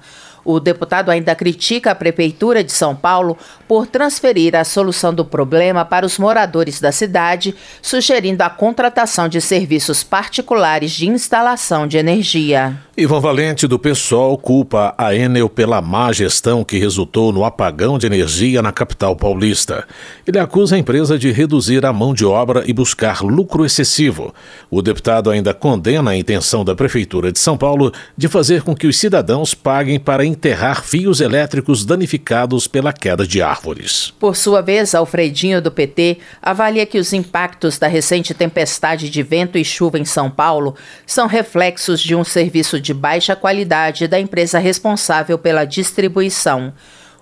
O 0.46 0.60
deputado 0.60 1.10
ainda 1.10 1.36
critica 1.36 1.92
a 1.92 1.96
Prefeitura 1.96 2.64
de 2.64 2.72
São 2.72 2.96
Paulo 2.96 3.38
por 3.68 3.88
transferir 3.88 4.56
a 4.56 4.64
solução 4.64 5.14
do 5.14 5.24
problema 5.24 5.86
para 5.86 6.06
os 6.06 6.18
moradores 6.18 6.82
da 6.82 6.92
cidade, 6.92 7.56
sugerindo 7.82 8.44
a 8.44 8.50
contratação 8.50 9.28
de 9.30 9.40
serviços 9.40 10.04
particulares 10.04 10.92
de 10.92 11.08
instalação 11.08 11.88
de 11.88 11.98
energia. 11.98 12.78
Ivan 12.96 13.20
Valente, 13.20 13.66
do 13.66 13.80
PSOL, 13.80 14.38
culpa 14.38 14.94
a 14.96 15.16
Enel 15.16 15.50
pela 15.50 15.82
má 15.82 16.12
gestão 16.12 16.64
que 16.64 16.78
resultou 16.78 17.34
no 17.34 17.44
apagão 17.44 17.98
de 17.98 18.06
energia 18.06 18.62
na 18.62 18.72
capital 18.72 19.16
paulista. 19.16 19.88
Ele 20.28 20.38
acusa 20.38 20.76
a 20.76 20.80
empresa 20.80 21.18
de 21.18 21.32
reduzir 21.32 21.84
a 21.88 21.92
mão 21.92 22.14
de 22.14 22.24
obra 22.24 22.64
e 22.68 22.74
buscar 22.74 23.24
lucro 23.24 23.66
excessivo. 23.66 24.32
O 24.70 24.80
deputado 24.80 25.32
ainda 25.32 25.56
condena 25.56 26.12
a 26.12 26.16
intenção 26.16 26.64
da 26.64 26.76
Prefeitura 26.76 27.32
de 27.32 27.40
São 27.40 27.58
Paulo 27.58 27.92
de 28.16 28.28
fazer 28.28 28.62
com 28.62 28.76
que 28.76 28.86
os 28.86 28.96
cidadãos 28.96 29.56
paguem 29.56 30.00
para 30.00 30.24
enterrar 30.34 30.84
fios 30.84 31.22
elétricos 31.22 31.86
danificados 31.86 32.68
pela 32.68 32.92
queda 32.92 33.26
de 33.26 33.42
árvores. 33.42 34.14
Por 34.20 34.36
sua 34.36 34.62
vez, 34.62 34.96
Alfredinho 34.96 35.62
do 35.62 35.72
PT 35.72 36.18
avalia 36.42 36.86
que 36.86 36.98
os 36.98 37.14
impactos 37.14 37.78
da 37.78 37.88
recente 37.88 38.34
tempestade 38.34 39.10
de 39.10 39.24
vento 39.24 39.58
e 39.58 39.64
chuva 39.64 40.00
em 40.00 40.06
São 40.06 40.30
Paulo 40.30 40.76
são 41.06 41.28
reflexos 41.28 42.02
de 42.02 42.16
um 42.16 42.24
serviço 42.24 42.80
de 42.82 42.94
baixa 42.94 43.36
qualidade 43.36 44.08
da 44.08 44.20
empresa 44.20 44.58
responsável 44.58 45.38
pela 45.38 45.66
distribuição. 45.66 46.74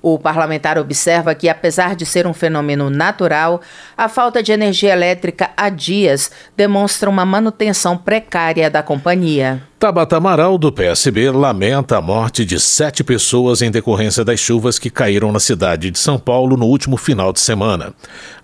O 0.01 0.17
parlamentar 0.17 0.79
observa 0.79 1.35
que, 1.35 1.47
apesar 1.47 1.95
de 1.95 2.07
ser 2.07 2.25
um 2.25 2.33
fenômeno 2.33 2.89
natural, 2.89 3.61
a 3.95 4.09
falta 4.09 4.41
de 4.41 4.51
energia 4.51 4.93
elétrica 4.93 5.51
há 5.55 5.69
dias 5.69 6.31
demonstra 6.57 7.09
uma 7.09 7.25
manutenção 7.25 7.95
precária 7.95 8.67
da 8.69 8.81
companhia. 8.81 9.61
Tabata 9.81 10.15
Amaral, 10.15 10.59
do 10.59 10.71
PSB, 10.71 11.31
lamenta 11.31 11.97
a 11.97 12.01
morte 12.01 12.45
de 12.45 12.59
sete 12.59 13.03
pessoas 13.03 13.63
em 13.63 13.71
decorrência 13.71 14.23
das 14.23 14.39
chuvas 14.39 14.77
que 14.77 14.91
caíram 14.91 15.31
na 15.31 15.39
cidade 15.39 15.89
de 15.89 15.97
São 15.97 16.19
Paulo 16.19 16.55
no 16.55 16.67
último 16.67 16.97
final 16.97 17.33
de 17.33 17.39
semana. 17.39 17.91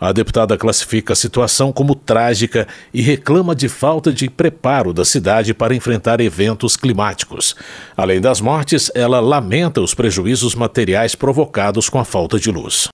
A 0.01 0.11
deputada 0.11 0.57
classifica 0.57 1.13
a 1.13 1.15
situação 1.15 1.71
como 1.71 1.93
trágica 1.93 2.67
e 2.91 3.03
reclama 3.03 3.55
de 3.55 3.69
falta 3.69 4.11
de 4.11 4.27
preparo 4.31 4.91
da 4.91 5.05
cidade 5.05 5.53
para 5.53 5.75
enfrentar 5.75 6.19
eventos 6.21 6.75
climáticos. 6.75 7.55
Além 7.95 8.19
das 8.19 8.41
mortes, 8.41 8.89
ela 8.95 9.19
lamenta 9.19 9.79
os 9.79 9.93
prejuízos 9.93 10.55
materiais 10.55 11.13
provocados 11.13 11.87
com 11.87 11.99
a 11.99 12.03
falta 12.03 12.39
de 12.39 12.49
luz. 12.49 12.87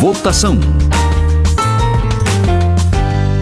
Votação. 0.00 0.58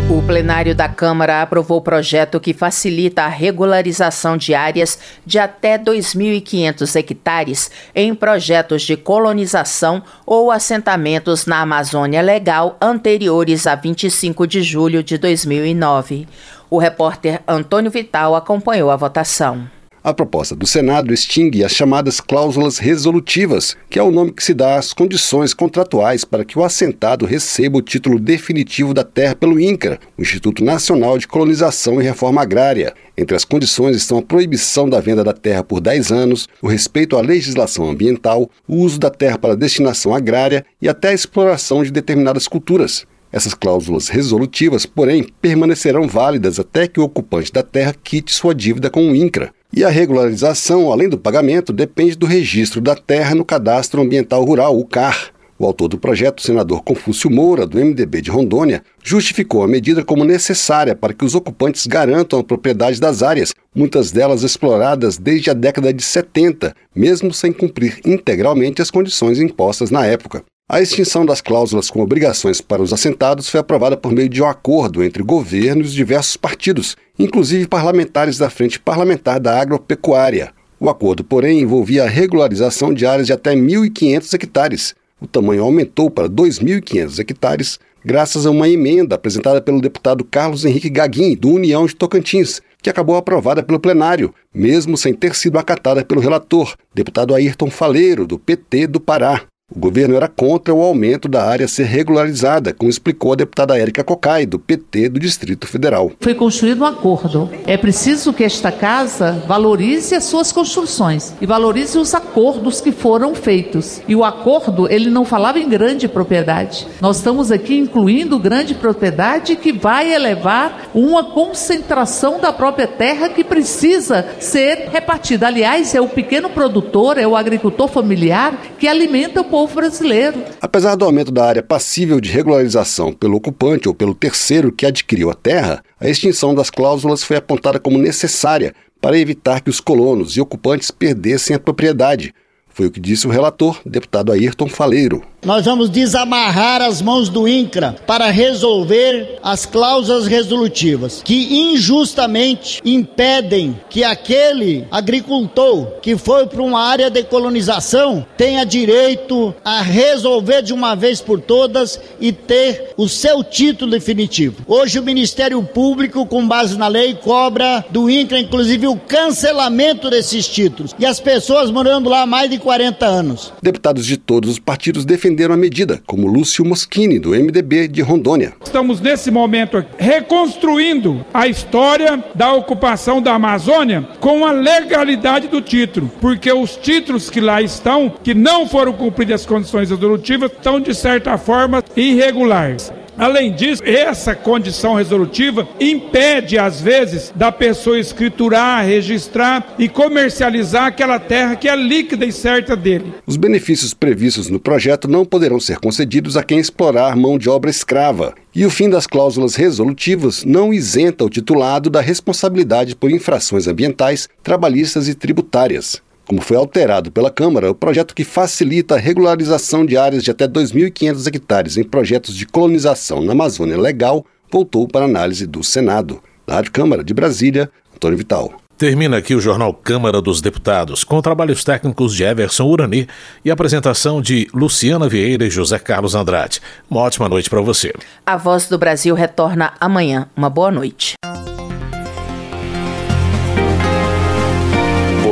O 0.08 0.22
plenário 0.22 0.72
da 0.72 0.88
Câmara 0.88 1.42
aprovou 1.42 1.78
o 1.78 1.82
projeto 1.82 2.38
que 2.38 2.54
facilita 2.54 3.22
a 3.24 3.28
regularização 3.28 4.36
de 4.36 4.54
áreas 4.54 4.96
de 5.26 5.36
até 5.36 5.76
2.500 5.76 6.94
hectares 6.94 7.70
em 7.92 8.14
projetos 8.14 8.82
de 8.82 8.96
colonização 8.96 10.00
ou 10.24 10.52
assentamentos 10.52 11.44
na 11.44 11.60
Amazônia 11.60 12.22
Legal 12.22 12.76
anteriores 12.80 13.66
a 13.66 13.74
25 13.74 14.46
de 14.46 14.62
julho 14.62 15.02
de 15.02 15.18
2009. 15.18 16.28
O 16.70 16.78
repórter 16.78 17.42
Antônio 17.46 17.90
Vital 17.90 18.36
acompanhou 18.36 18.92
a 18.92 18.96
votação. 18.96 19.75
A 20.06 20.14
proposta 20.14 20.54
do 20.54 20.68
Senado 20.68 21.12
extingue 21.12 21.64
as 21.64 21.72
chamadas 21.72 22.20
cláusulas 22.20 22.78
resolutivas, 22.78 23.76
que 23.90 23.98
é 23.98 24.02
o 24.04 24.12
nome 24.12 24.30
que 24.30 24.44
se 24.44 24.54
dá 24.54 24.76
às 24.76 24.92
condições 24.92 25.52
contratuais 25.52 26.24
para 26.24 26.44
que 26.44 26.56
o 26.56 26.62
assentado 26.62 27.26
receba 27.26 27.78
o 27.78 27.82
título 27.82 28.20
definitivo 28.20 28.94
da 28.94 29.02
terra 29.02 29.34
pelo 29.34 29.58
INCRA, 29.58 29.98
o 30.16 30.22
Instituto 30.22 30.62
Nacional 30.62 31.18
de 31.18 31.26
Colonização 31.26 32.00
e 32.00 32.04
Reforma 32.04 32.40
Agrária. 32.40 32.94
Entre 33.18 33.36
as 33.36 33.44
condições 33.44 33.96
estão 33.96 34.18
a 34.18 34.22
proibição 34.22 34.88
da 34.88 35.00
venda 35.00 35.24
da 35.24 35.32
terra 35.32 35.64
por 35.64 35.80
10 35.80 36.12
anos, 36.12 36.48
o 36.62 36.68
respeito 36.68 37.16
à 37.16 37.20
legislação 37.20 37.90
ambiental, 37.90 38.48
o 38.68 38.76
uso 38.76 39.00
da 39.00 39.10
terra 39.10 39.36
para 39.36 39.56
destinação 39.56 40.14
agrária 40.14 40.64
e 40.80 40.88
até 40.88 41.08
a 41.08 41.14
exploração 41.14 41.82
de 41.82 41.90
determinadas 41.90 42.46
culturas. 42.46 43.04
Essas 43.32 43.54
cláusulas 43.54 44.08
resolutivas, 44.08 44.86
porém, 44.86 45.26
permanecerão 45.42 46.06
válidas 46.06 46.60
até 46.60 46.86
que 46.86 47.00
o 47.00 47.02
ocupante 47.02 47.52
da 47.52 47.64
terra 47.64 47.92
quite 48.04 48.32
sua 48.32 48.54
dívida 48.54 48.88
com 48.88 49.10
o 49.10 49.16
INCRA. 49.16 49.52
E 49.76 49.84
a 49.84 49.90
regularização, 49.90 50.90
além 50.90 51.06
do 51.06 51.18
pagamento, 51.18 51.70
depende 51.70 52.16
do 52.16 52.24
registro 52.24 52.80
da 52.80 52.94
terra 52.94 53.34
no 53.34 53.44
Cadastro 53.44 54.00
Ambiental 54.00 54.42
Rural, 54.42 54.74
o 54.74 54.86
CAR. 54.86 55.30
O 55.58 55.66
autor 55.66 55.88
do 55.88 55.98
projeto, 55.98 56.38
o 56.38 56.42
senador 56.42 56.82
Confúcio 56.82 57.30
Moura, 57.30 57.66
do 57.66 57.78
MDB 57.78 58.22
de 58.22 58.30
Rondônia, 58.30 58.82
justificou 59.04 59.62
a 59.62 59.68
medida 59.68 60.02
como 60.02 60.24
necessária 60.24 60.96
para 60.96 61.12
que 61.12 61.26
os 61.26 61.34
ocupantes 61.34 61.86
garantam 61.86 62.38
a 62.38 62.44
propriedade 62.44 62.98
das 62.98 63.22
áreas, 63.22 63.52
muitas 63.74 64.10
delas 64.10 64.42
exploradas 64.42 65.18
desde 65.18 65.50
a 65.50 65.54
década 65.54 65.92
de 65.92 66.02
70, 66.02 66.74
mesmo 66.94 67.30
sem 67.34 67.52
cumprir 67.52 68.00
integralmente 68.02 68.80
as 68.80 68.90
condições 68.90 69.38
impostas 69.38 69.90
na 69.90 70.06
época. 70.06 70.42
A 70.68 70.80
extinção 70.80 71.24
das 71.24 71.40
cláusulas 71.40 71.88
com 71.88 72.02
obrigações 72.02 72.60
para 72.60 72.82
os 72.82 72.92
assentados 72.92 73.48
foi 73.48 73.60
aprovada 73.60 73.96
por 73.96 74.10
meio 74.10 74.28
de 74.28 74.42
um 74.42 74.46
acordo 74.46 75.04
entre 75.04 75.22
governo 75.22 75.82
e 75.82 75.84
os 75.84 75.92
diversos 75.92 76.36
partidos, 76.36 76.96
inclusive 77.16 77.68
parlamentares 77.68 78.36
da 78.36 78.50
Frente 78.50 78.80
Parlamentar 78.80 79.38
da 79.38 79.60
Agropecuária. 79.60 80.52
O 80.80 80.90
acordo, 80.90 81.22
porém, 81.22 81.60
envolvia 81.60 82.02
a 82.02 82.08
regularização 82.08 82.92
de 82.92 83.06
áreas 83.06 83.28
de 83.28 83.32
até 83.32 83.54
1.500 83.54 84.34
hectares. 84.34 84.94
O 85.20 85.26
tamanho 85.28 85.62
aumentou 85.62 86.10
para 86.10 86.28
2.500 86.28 87.20
hectares, 87.20 87.78
graças 88.04 88.44
a 88.44 88.50
uma 88.50 88.68
emenda 88.68 89.14
apresentada 89.14 89.60
pelo 89.60 89.80
deputado 89.80 90.24
Carlos 90.24 90.64
Henrique 90.64 90.90
Gaguin, 90.90 91.36
do 91.36 91.50
União 91.50 91.86
de 91.86 91.94
Tocantins, 91.94 92.60
que 92.82 92.90
acabou 92.90 93.14
aprovada 93.14 93.62
pelo 93.62 93.78
plenário, 93.78 94.34
mesmo 94.52 94.96
sem 94.96 95.14
ter 95.14 95.36
sido 95.36 95.60
acatada 95.60 96.04
pelo 96.04 96.20
relator, 96.20 96.74
deputado 96.92 97.36
Ayrton 97.36 97.70
Faleiro, 97.70 98.26
do 98.26 98.36
PT 98.36 98.88
do 98.88 98.98
Pará. 98.98 99.46
O 99.74 99.80
governo 99.80 100.14
era 100.14 100.28
contra 100.28 100.72
o 100.72 100.80
aumento 100.80 101.26
da 101.26 101.44
área 101.44 101.66
ser 101.66 101.86
regularizada, 101.86 102.72
como 102.72 102.88
explicou 102.88 103.32
a 103.32 103.36
deputada 103.36 103.76
Érica 103.76 104.04
Cocai, 104.04 104.46
do 104.46 104.60
PT 104.60 105.08
do 105.08 105.18
Distrito 105.18 105.66
Federal. 105.66 106.12
Foi 106.20 106.34
construído 106.34 106.82
um 106.82 106.86
acordo. 106.86 107.50
É 107.66 107.76
preciso 107.76 108.32
que 108.32 108.44
esta 108.44 108.70
casa 108.70 109.42
valorize 109.48 110.14
as 110.14 110.22
suas 110.22 110.52
construções 110.52 111.34
e 111.40 111.46
valorize 111.46 111.98
os 111.98 112.14
acordos 112.14 112.80
que 112.80 112.92
foram 112.92 113.34
feitos. 113.34 114.00
E 114.06 114.14
o 114.14 114.22
acordo, 114.22 114.88
ele 114.88 115.10
não 115.10 115.24
falava 115.24 115.58
em 115.58 115.68
grande 115.68 116.06
propriedade. 116.06 116.86
Nós 117.00 117.16
estamos 117.16 117.50
aqui 117.50 117.76
incluindo 117.76 118.38
grande 118.38 118.72
propriedade 118.72 119.56
que 119.56 119.72
vai 119.72 120.14
elevar 120.14 120.90
uma 120.94 121.24
concentração 121.24 122.38
da 122.38 122.52
própria 122.52 122.86
terra 122.86 123.30
que 123.30 123.42
precisa 123.42 124.28
ser 124.38 124.90
repartida. 124.92 125.48
Aliás, 125.48 125.92
é 125.92 126.00
o 126.00 126.08
pequeno 126.08 126.50
produtor, 126.50 127.18
é 127.18 127.26
o 127.26 127.34
agricultor 127.34 127.88
familiar 127.88 128.56
que 128.78 128.86
alimenta 128.86 129.40
o 129.40 129.55
povo 129.56 129.74
brasileiro. 129.74 130.44
Apesar 130.60 130.96
do 130.96 131.06
aumento 131.06 131.32
da 131.32 131.46
área 131.46 131.62
passível 131.62 132.20
de 132.20 132.30
regularização 132.30 133.10
pelo 133.10 133.38
ocupante 133.38 133.88
ou 133.88 133.94
pelo 133.94 134.14
terceiro 134.14 134.70
que 134.70 134.84
adquiriu 134.84 135.30
a 135.30 135.34
terra, 135.34 135.82
a 135.98 136.06
extinção 136.06 136.54
das 136.54 136.68
cláusulas 136.68 137.24
foi 137.24 137.38
apontada 137.38 137.80
como 137.80 137.96
necessária 137.96 138.74
para 139.00 139.18
evitar 139.18 139.62
que 139.62 139.70
os 139.70 139.80
colonos 139.80 140.36
e 140.36 140.42
ocupantes 140.42 140.90
perdessem 140.90 141.56
a 141.56 141.58
propriedade. 141.58 142.34
Foi 142.68 142.84
o 142.84 142.90
que 142.90 143.00
disse 143.00 143.26
o 143.26 143.30
relator, 143.30 143.80
deputado 143.86 144.30
Ayrton 144.30 144.68
Faleiro. 144.68 145.22
Nós 145.46 145.64
vamos 145.64 145.88
desamarrar 145.88 146.82
as 146.82 147.00
mãos 147.00 147.28
do 147.28 147.46
INCRA 147.46 147.94
para 148.04 148.32
resolver 148.32 149.38
as 149.40 149.64
cláusulas 149.64 150.26
resolutivas 150.26 151.22
que 151.24 151.72
injustamente 151.72 152.82
impedem 152.84 153.78
que 153.88 154.02
aquele 154.02 154.88
agricultor 154.90 156.00
que 156.02 156.16
foi 156.16 156.48
para 156.48 156.60
uma 156.60 156.82
área 156.82 157.08
de 157.08 157.22
colonização 157.22 158.26
tenha 158.36 158.64
direito 158.64 159.54
a 159.64 159.82
resolver 159.82 160.62
de 160.62 160.74
uma 160.74 160.96
vez 160.96 161.20
por 161.20 161.40
todas 161.40 162.00
e 162.20 162.32
ter 162.32 162.92
o 162.96 163.08
seu 163.08 163.44
título 163.44 163.92
definitivo. 163.92 164.64
Hoje 164.66 164.98
o 164.98 165.04
Ministério 165.04 165.62
Público, 165.62 166.26
com 166.26 166.44
base 166.48 166.76
na 166.76 166.88
lei, 166.88 167.14
cobra 167.14 167.84
do 167.88 168.10
INCRA 168.10 168.40
inclusive 168.40 168.88
o 168.88 168.96
cancelamento 168.96 170.10
desses 170.10 170.48
títulos 170.48 170.92
e 170.98 171.06
as 171.06 171.20
pessoas 171.20 171.70
morando 171.70 172.10
lá 172.10 172.22
há 172.22 172.26
mais 172.26 172.50
de 172.50 172.58
40 172.58 173.06
anos. 173.06 173.52
Deputados 173.62 174.04
de 174.04 174.16
todos 174.16 174.50
os 174.50 174.58
partidos 174.58 175.04
defenderam 175.04 175.35
defenderam 175.36 175.54
a 175.54 175.56
medida, 175.56 176.00
como 176.06 176.26
Lúcio 176.26 176.64
Moschini, 176.64 177.18
do 177.18 177.30
MDB 177.30 177.88
de 177.88 178.00
Rondônia. 178.00 178.54
Estamos 178.64 179.00
nesse 179.00 179.30
momento 179.30 179.84
reconstruindo 179.98 181.24
a 181.32 181.46
história 181.46 182.24
da 182.34 182.54
ocupação 182.54 183.20
da 183.20 183.34
Amazônia 183.34 184.08
com 184.18 184.46
a 184.46 184.52
legalidade 184.52 185.48
do 185.48 185.60
título, 185.60 186.10
porque 186.20 186.50
os 186.50 186.76
títulos 186.76 187.28
que 187.28 187.40
lá 187.40 187.60
estão, 187.60 188.12
que 188.22 188.32
não 188.32 188.66
foram 188.66 188.94
cumpridas 188.94 189.42
as 189.42 189.46
condições 189.46 189.90
resolutivas, 189.90 190.50
estão 190.50 190.80
de 190.80 190.94
certa 190.94 191.36
forma 191.36 191.84
irregulares. 191.94 192.90
Além 193.18 193.54
disso, 193.54 193.82
essa 193.84 194.34
condição 194.34 194.94
resolutiva 194.94 195.66
impede, 195.80 196.58
às 196.58 196.80
vezes, 196.80 197.32
da 197.34 197.50
pessoa 197.50 197.98
escriturar, 197.98 198.84
registrar 198.84 199.74
e 199.78 199.88
comercializar 199.88 200.86
aquela 200.86 201.18
terra 201.18 201.56
que 201.56 201.68
é 201.68 201.74
líquida 201.74 202.26
e 202.26 202.32
certa 202.32 202.76
dele. 202.76 203.14
Os 203.26 203.36
benefícios 203.36 203.94
previstos 203.94 204.50
no 204.50 204.60
projeto 204.60 205.08
não 205.08 205.24
poderão 205.24 205.58
ser 205.58 205.78
concedidos 205.78 206.36
a 206.36 206.42
quem 206.42 206.58
explorar 206.58 207.16
mão 207.16 207.38
de 207.38 207.48
obra 207.48 207.70
escrava. 207.70 208.34
E 208.54 208.64
o 208.64 208.70
fim 208.70 208.88
das 208.88 209.06
cláusulas 209.06 209.54
resolutivas 209.54 210.44
não 210.44 210.72
isenta 210.72 211.24
o 211.24 211.30
titulado 211.30 211.90
da 211.90 212.00
responsabilidade 212.00 212.96
por 212.96 213.10
infrações 213.10 213.66
ambientais, 213.66 214.28
trabalhistas 214.42 215.08
e 215.08 215.14
tributárias. 215.14 216.02
Como 216.26 216.42
foi 216.42 216.56
alterado 216.56 217.12
pela 217.12 217.30
Câmara, 217.30 217.70
o 217.70 217.74
projeto 217.74 218.12
que 218.12 218.24
facilita 218.24 218.96
a 218.96 218.98
regularização 218.98 219.86
de 219.86 219.96
áreas 219.96 220.24
de 220.24 220.30
até 220.30 220.48
2.500 220.48 221.26
hectares 221.28 221.76
em 221.76 221.84
projetos 221.84 222.34
de 222.34 222.44
colonização 222.44 223.22
na 223.22 223.30
Amazônia 223.30 223.78
Legal 223.78 224.26
voltou 224.50 224.88
para 224.88 225.04
análise 225.04 225.46
do 225.46 225.62
Senado. 225.62 226.20
Da 226.44 226.56
Rádio 226.56 226.72
Câmara 226.72 227.04
de 227.04 227.14
Brasília, 227.14 227.70
Antônio 227.94 228.18
Vital. 228.18 228.52
Termina 228.76 229.16
aqui 229.16 229.34
o 229.34 229.40
Jornal 229.40 229.72
Câmara 229.72 230.20
dos 230.20 230.40
Deputados, 230.40 231.02
com 231.02 231.22
trabalhos 231.22 231.64
técnicos 231.64 232.14
de 232.14 232.24
Everson 232.24 232.64
Urani 232.66 233.08
e 233.44 233.50
apresentação 233.50 234.20
de 234.20 234.48
Luciana 234.52 235.08
Vieira 235.08 235.46
e 235.46 235.50
José 235.50 235.78
Carlos 235.78 236.14
Andrade. 236.14 236.60
Uma 236.90 237.00
ótima 237.00 237.28
noite 237.28 237.48
para 237.48 237.60
você. 237.60 237.94
A 238.26 238.36
Voz 238.36 238.68
do 238.68 238.76
Brasil 238.76 239.14
retorna 239.14 239.72
amanhã. 239.80 240.28
Uma 240.36 240.50
boa 240.50 240.70
noite. 240.70 241.14